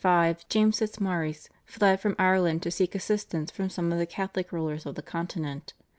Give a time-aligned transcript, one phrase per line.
[0.03, 4.51] In 1575 James Fitzmaurice fled from Ireland to seek assistance from some of the Catholic
[4.51, 5.75] rulers of the Continent.